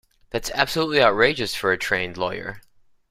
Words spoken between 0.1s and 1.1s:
That's absolutely